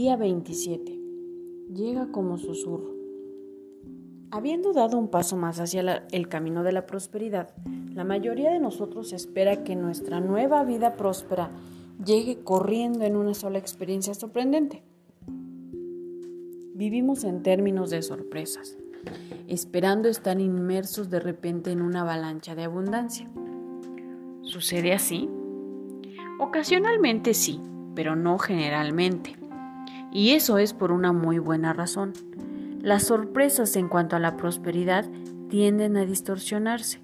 Día 0.00 0.16
27. 0.16 0.98
Llega 1.74 2.10
como 2.10 2.38
susurro. 2.38 2.94
Habiendo 4.30 4.72
dado 4.72 4.96
un 4.96 5.08
paso 5.08 5.36
más 5.36 5.60
hacia 5.60 6.06
el 6.10 6.26
camino 6.26 6.62
de 6.62 6.72
la 6.72 6.86
prosperidad, 6.86 7.54
la 7.92 8.02
mayoría 8.02 8.50
de 8.50 8.60
nosotros 8.60 9.12
espera 9.12 9.62
que 9.62 9.76
nuestra 9.76 10.20
nueva 10.20 10.64
vida 10.64 10.96
próspera 10.96 11.50
llegue 12.02 12.38
corriendo 12.42 13.04
en 13.04 13.14
una 13.14 13.34
sola 13.34 13.58
experiencia 13.58 14.14
sorprendente. 14.14 14.82
Vivimos 16.74 17.24
en 17.24 17.42
términos 17.42 17.90
de 17.90 18.00
sorpresas, 18.00 18.78
esperando 19.48 20.08
estar 20.08 20.40
inmersos 20.40 21.10
de 21.10 21.20
repente 21.20 21.72
en 21.72 21.82
una 21.82 22.00
avalancha 22.00 22.54
de 22.54 22.64
abundancia. 22.64 23.30
¿Sucede 24.40 24.94
así? 24.94 25.28
Ocasionalmente 26.38 27.34
sí, 27.34 27.60
pero 27.94 28.16
no 28.16 28.38
generalmente. 28.38 29.39
Y 30.12 30.30
eso 30.30 30.58
es 30.58 30.74
por 30.74 30.92
una 30.92 31.12
muy 31.12 31.38
buena 31.38 31.72
razón. 31.72 32.12
Las 32.80 33.04
sorpresas 33.04 33.76
en 33.76 33.88
cuanto 33.88 34.16
a 34.16 34.20
la 34.20 34.36
prosperidad 34.36 35.04
tienden 35.48 35.96
a 35.96 36.06
distorsionarse, 36.06 37.00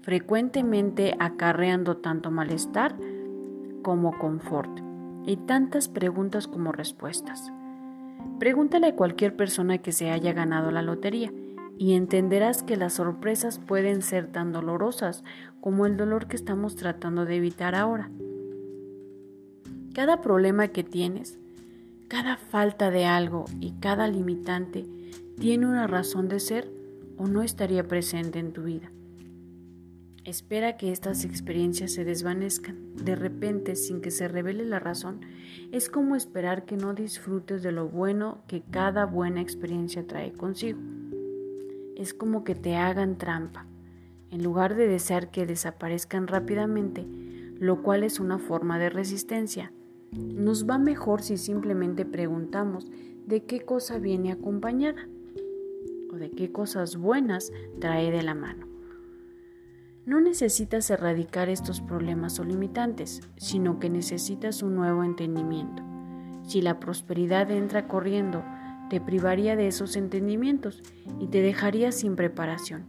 frecuentemente 0.00 1.14
acarreando 1.18 1.96
tanto 1.98 2.30
malestar 2.30 2.96
como 3.82 4.18
confort 4.18 4.80
y 5.24 5.36
tantas 5.36 5.88
preguntas 5.88 6.48
como 6.48 6.72
respuestas. 6.72 7.52
Pregúntale 8.38 8.88
a 8.88 8.96
cualquier 8.96 9.36
persona 9.36 9.78
que 9.78 9.92
se 9.92 10.10
haya 10.10 10.32
ganado 10.32 10.70
la 10.70 10.82
lotería 10.82 11.32
y 11.78 11.94
entenderás 11.94 12.62
que 12.62 12.76
las 12.76 12.94
sorpresas 12.94 13.58
pueden 13.58 14.02
ser 14.02 14.26
tan 14.26 14.52
dolorosas 14.52 15.24
como 15.60 15.86
el 15.86 15.96
dolor 15.96 16.26
que 16.26 16.36
estamos 16.36 16.76
tratando 16.76 17.24
de 17.24 17.36
evitar 17.36 17.74
ahora. 17.74 18.10
Cada 19.94 20.20
problema 20.20 20.68
que 20.68 20.84
tienes 20.84 21.38
cada 22.10 22.36
falta 22.36 22.90
de 22.90 23.04
algo 23.04 23.44
y 23.60 23.74
cada 23.78 24.08
limitante 24.08 24.84
tiene 25.38 25.68
una 25.68 25.86
razón 25.86 26.28
de 26.28 26.40
ser 26.40 26.68
o 27.16 27.28
no 27.28 27.40
estaría 27.40 27.86
presente 27.86 28.40
en 28.40 28.52
tu 28.52 28.64
vida. 28.64 28.90
Espera 30.24 30.76
que 30.76 30.90
estas 30.90 31.24
experiencias 31.24 31.92
se 31.92 32.04
desvanezcan 32.04 32.96
de 32.96 33.14
repente 33.14 33.76
sin 33.76 34.00
que 34.00 34.10
se 34.10 34.26
revele 34.26 34.64
la 34.64 34.80
razón. 34.80 35.20
Es 35.70 35.88
como 35.88 36.16
esperar 36.16 36.64
que 36.64 36.76
no 36.76 36.94
disfrutes 36.94 37.62
de 37.62 37.70
lo 37.70 37.88
bueno 37.88 38.42
que 38.48 38.60
cada 38.60 39.06
buena 39.06 39.40
experiencia 39.40 40.04
trae 40.04 40.32
consigo. 40.32 40.80
Es 41.96 42.12
como 42.12 42.42
que 42.42 42.56
te 42.56 42.74
hagan 42.74 43.18
trampa, 43.18 43.66
en 44.32 44.42
lugar 44.42 44.74
de 44.74 44.88
desear 44.88 45.30
que 45.30 45.46
desaparezcan 45.46 46.26
rápidamente, 46.26 47.06
lo 47.60 47.84
cual 47.84 48.02
es 48.02 48.18
una 48.18 48.40
forma 48.40 48.80
de 48.80 48.90
resistencia 48.90 49.72
nos 50.12 50.68
va 50.68 50.78
mejor 50.78 51.22
si 51.22 51.36
simplemente 51.36 52.04
preguntamos 52.04 52.90
de 53.26 53.44
qué 53.44 53.60
cosa 53.60 53.98
viene 53.98 54.32
acompañada 54.32 55.08
o 56.12 56.16
de 56.16 56.30
qué 56.30 56.50
cosas 56.50 56.96
buenas 56.96 57.52
trae 57.80 58.10
de 58.10 58.22
la 58.22 58.34
mano. 58.34 58.66
No 60.06 60.20
necesitas 60.20 60.90
erradicar 60.90 61.48
estos 61.48 61.80
problemas 61.80 62.40
o 62.40 62.44
limitantes, 62.44 63.20
sino 63.36 63.78
que 63.78 63.90
necesitas 63.90 64.62
un 64.62 64.74
nuevo 64.74 65.04
entendimiento. 65.04 65.84
Si 66.42 66.62
la 66.62 66.80
prosperidad 66.80 67.50
entra 67.50 67.86
corriendo, 67.86 68.42
te 68.88 69.00
privaría 69.00 69.54
de 69.54 69.68
esos 69.68 69.94
entendimientos 69.94 70.82
y 71.20 71.28
te 71.28 71.42
dejaría 71.42 71.92
sin 71.92 72.16
preparación 72.16 72.86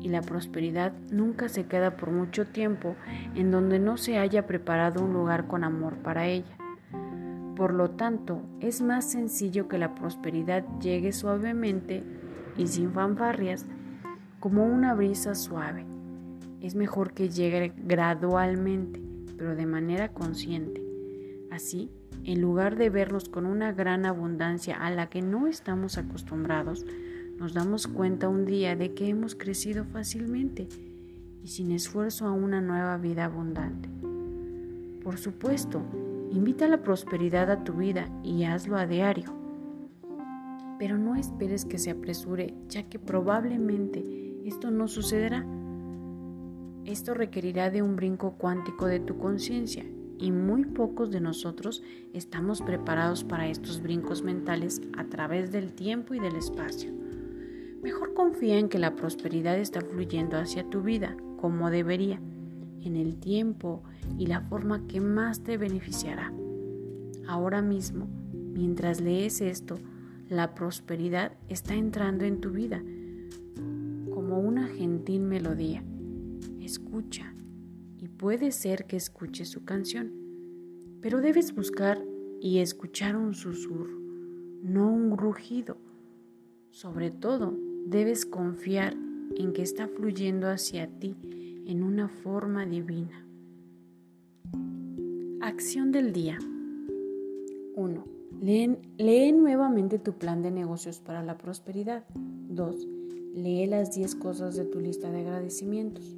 y 0.00 0.08
la 0.08 0.22
prosperidad 0.22 0.92
nunca 1.10 1.48
se 1.48 1.66
queda 1.66 1.96
por 1.96 2.10
mucho 2.10 2.46
tiempo 2.46 2.96
en 3.34 3.50
donde 3.50 3.78
no 3.78 3.96
se 3.96 4.18
haya 4.18 4.46
preparado 4.46 5.04
un 5.04 5.12
lugar 5.12 5.46
con 5.46 5.64
amor 5.64 5.96
para 5.96 6.26
ella. 6.26 6.56
Por 7.56 7.74
lo 7.74 7.90
tanto, 7.90 8.40
es 8.60 8.80
más 8.80 9.10
sencillo 9.10 9.66
que 9.66 9.78
la 9.78 9.94
prosperidad 9.94 10.64
llegue 10.80 11.12
suavemente 11.12 12.04
y 12.56 12.68
sin 12.68 12.92
fanfarrias, 12.92 13.66
como 14.38 14.64
una 14.64 14.94
brisa 14.94 15.34
suave. 15.34 15.84
Es 16.60 16.74
mejor 16.74 17.12
que 17.12 17.28
llegue 17.28 17.72
gradualmente, 17.76 19.00
pero 19.36 19.56
de 19.56 19.66
manera 19.66 20.12
consciente. 20.12 20.82
Así, 21.50 21.90
en 22.24 22.40
lugar 22.40 22.76
de 22.76 22.90
vernos 22.90 23.28
con 23.28 23.46
una 23.46 23.72
gran 23.72 24.06
abundancia 24.06 24.76
a 24.76 24.90
la 24.90 25.08
que 25.08 25.22
no 25.22 25.46
estamos 25.46 25.98
acostumbrados, 25.98 26.84
nos 27.38 27.54
damos 27.54 27.86
cuenta 27.86 28.28
un 28.28 28.44
día 28.44 28.74
de 28.74 28.94
que 28.94 29.08
hemos 29.08 29.36
crecido 29.36 29.84
fácilmente 29.84 30.68
y 31.42 31.48
sin 31.48 31.70
esfuerzo 31.70 32.26
a 32.26 32.32
una 32.32 32.60
nueva 32.60 32.96
vida 32.96 33.26
abundante. 33.26 33.88
Por 35.04 35.18
supuesto, 35.18 35.80
invita 36.32 36.66
la 36.66 36.82
prosperidad 36.82 37.50
a 37.50 37.62
tu 37.62 37.74
vida 37.74 38.08
y 38.24 38.42
hazlo 38.44 38.76
a 38.76 38.86
diario. 38.86 39.32
Pero 40.80 40.98
no 40.98 41.14
esperes 41.14 41.64
que 41.64 41.78
se 41.78 41.90
apresure, 41.90 42.54
ya 42.68 42.82
que 42.88 42.98
probablemente 42.98 44.04
esto 44.44 44.72
no 44.72 44.88
sucederá. 44.88 45.46
Esto 46.84 47.14
requerirá 47.14 47.70
de 47.70 47.82
un 47.82 47.94
brinco 47.94 48.32
cuántico 48.32 48.86
de 48.86 48.98
tu 48.98 49.16
conciencia 49.16 49.84
y 50.18 50.32
muy 50.32 50.64
pocos 50.64 51.12
de 51.12 51.20
nosotros 51.20 51.82
estamos 52.12 52.62
preparados 52.62 53.22
para 53.22 53.48
estos 53.48 53.80
brincos 53.80 54.22
mentales 54.22 54.82
a 54.96 55.04
través 55.04 55.52
del 55.52 55.72
tiempo 55.72 56.14
y 56.14 56.18
del 56.18 56.34
espacio. 56.34 56.90
Mejor 57.82 58.12
confía 58.12 58.58
en 58.58 58.68
que 58.68 58.78
la 58.78 58.96
prosperidad 58.96 59.58
está 59.58 59.80
fluyendo 59.80 60.36
hacia 60.36 60.68
tu 60.68 60.82
vida 60.82 61.16
como 61.36 61.70
debería, 61.70 62.20
en 62.82 62.96
el 62.96 63.18
tiempo 63.18 63.82
y 64.18 64.26
la 64.26 64.40
forma 64.40 64.86
que 64.86 65.00
más 65.00 65.42
te 65.42 65.56
beneficiará. 65.56 66.32
Ahora 67.26 67.62
mismo, 67.62 68.08
mientras 68.32 69.00
lees 69.00 69.40
esto, 69.40 69.76
la 70.28 70.54
prosperidad 70.54 71.32
está 71.48 71.74
entrando 71.74 72.24
en 72.24 72.40
tu 72.40 72.50
vida 72.50 72.82
como 74.10 74.40
una 74.40 74.66
gentil 74.66 75.22
melodía. 75.22 75.84
Escucha 76.60 77.32
y 77.98 78.08
puede 78.08 78.50
ser 78.50 78.86
que 78.86 78.96
escuches 78.96 79.48
su 79.48 79.64
canción, 79.64 80.12
pero 81.00 81.20
debes 81.20 81.54
buscar 81.54 82.02
y 82.40 82.58
escuchar 82.58 83.16
un 83.16 83.34
susurro, 83.34 83.98
no 84.62 84.90
un 84.90 85.16
rugido. 85.16 85.78
Sobre 86.70 87.10
todo, 87.10 87.56
debes 87.90 88.26
confiar 88.26 88.94
en 89.36 89.52
que 89.54 89.62
está 89.62 89.88
fluyendo 89.88 90.48
hacia 90.48 90.88
ti 90.88 91.16
en 91.66 91.82
una 91.82 92.08
forma 92.08 92.66
divina. 92.66 93.26
Acción 95.40 95.90
del 95.90 96.12
día 96.12 96.38
1. 97.76 98.04
Lee, 98.42 99.32
nuevamente 99.32 99.98
tu 99.98 100.12
plan 100.12 100.42
de 100.42 100.50
negocios 100.50 101.00
para 101.00 101.22
la 101.22 101.38
prosperidad. 101.38 102.04
2. 102.14 102.88
Lee 103.34 103.66
las 103.66 103.94
10 103.94 104.16
cosas 104.16 104.54
de 104.56 104.66
tu 104.66 104.80
lista 104.80 105.10
de 105.10 105.20
agradecimientos. 105.20 106.14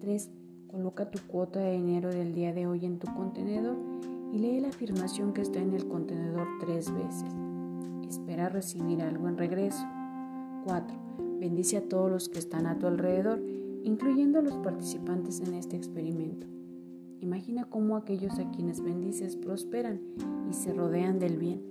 3. 0.00 0.30
Coloca 0.68 1.10
tu 1.10 1.18
cuota 1.26 1.60
de 1.60 1.72
dinero 1.72 2.08
del 2.08 2.32
día 2.32 2.54
de 2.54 2.66
hoy 2.66 2.86
en 2.86 2.98
tu 2.98 3.12
contenedor 3.12 3.76
y 4.32 4.38
lee 4.38 4.60
la 4.60 4.68
afirmación 4.68 5.34
que 5.34 5.42
está 5.42 5.58
en 5.58 5.74
el 5.74 5.86
contenedor 5.86 6.46
tres 6.60 6.90
veces. 6.94 7.34
Espera 8.08 8.48
recibir 8.48 9.02
algo 9.02 9.28
en 9.28 9.36
regreso. 9.36 9.84
4. 10.64 10.96
Bendice 11.40 11.78
a 11.78 11.88
todos 11.88 12.10
los 12.10 12.28
que 12.28 12.38
están 12.38 12.66
a 12.66 12.78
tu 12.78 12.86
alrededor, 12.86 13.40
incluyendo 13.82 14.38
a 14.38 14.42
los 14.42 14.56
participantes 14.58 15.40
en 15.40 15.54
este 15.54 15.76
experimento. 15.76 16.46
Imagina 17.20 17.64
cómo 17.64 17.96
aquellos 17.96 18.38
a 18.38 18.50
quienes 18.50 18.82
bendices 18.82 19.36
prosperan 19.36 20.00
y 20.50 20.54
se 20.54 20.72
rodean 20.72 21.18
del 21.18 21.38
bien. 21.38 21.62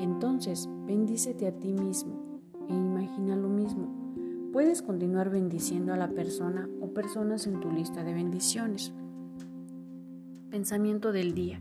Entonces, 0.00 0.68
bendícete 0.86 1.46
a 1.46 1.52
ti 1.52 1.72
mismo 1.72 2.40
e 2.68 2.74
imagina 2.74 3.36
lo 3.36 3.48
mismo. 3.48 4.50
Puedes 4.52 4.82
continuar 4.82 5.30
bendiciendo 5.30 5.92
a 5.92 5.96
la 5.96 6.08
persona 6.08 6.68
o 6.80 6.92
personas 6.92 7.46
en 7.46 7.60
tu 7.60 7.70
lista 7.70 8.04
de 8.04 8.14
bendiciones. 8.14 8.92
Pensamiento 10.50 11.12
del 11.12 11.34
día. 11.34 11.60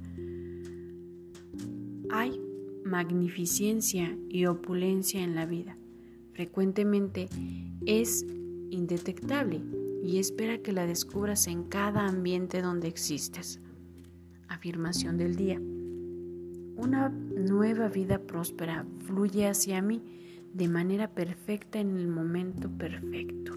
Hay 2.09 2.41
magnificencia 2.85 4.17
y 4.29 4.45
opulencia 4.45 5.21
en 5.21 5.35
la 5.35 5.45
vida 5.45 5.77
frecuentemente 6.35 7.29
es 7.85 8.25
indetectable 8.69 9.61
y 10.03 10.19
espera 10.19 10.59
que 10.59 10.73
la 10.73 10.85
descubras 10.85 11.47
en 11.47 11.63
cada 11.63 12.05
ambiente 12.05 12.61
donde 12.61 12.87
existes. 12.87 13.59
Afirmación 14.47 15.17
del 15.17 15.35
día. 15.35 15.59
Una 16.77 17.09
nueva 17.09 17.87
vida 17.87 18.19
próspera 18.19 18.85
fluye 19.05 19.47
hacia 19.47 19.81
mí 19.81 20.03
de 20.53 20.67
manera 20.67 21.09
perfecta 21.09 21.79
en 21.79 21.97
el 21.97 22.07
momento 22.07 22.69
perfecto. 22.69 23.53